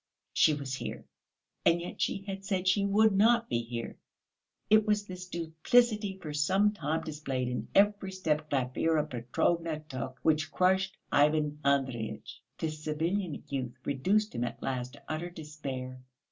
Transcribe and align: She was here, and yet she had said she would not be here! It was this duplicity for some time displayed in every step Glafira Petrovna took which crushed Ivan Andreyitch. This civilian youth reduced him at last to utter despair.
She 0.33 0.55
was 0.55 0.73
here, 0.73 1.05
and 1.63 1.79
yet 1.79 2.01
she 2.01 2.23
had 2.23 2.43
said 2.43 2.67
she 2.67 2.83
would 2.87 3.11
not 3.13 3.47
be 3.47 3.61
here! 3.61 3.97
It 4.67 4.83
was 4.87 5.05
this 5.05 5.27
duplicity 5.27 6.17
for 6.17 6.33
some 6.33 6.71
time 6.73 7.01
displayed 7.01 7.47
in 7.47 7.67
every 7.75 8.11
step 8.11 8.49
Glafira 8.49 9.07
Petrovna 9.07 9.81
took 9.81 10.17
which 10.23 10.51
crushed 10.51 10.97
Ivan 11.11 11.59
Andreyitch. 11.63 12.41
This 12.57 12.83
civilian 12.83 13.43
youth 13.47 13.75
reduced 13.85 14.33
him 14.33 14.43
at 14.43 14.63
last 14.63 14.93
to 14.93 15.03
utter 15.07 15.29
despair. 15.29 16.01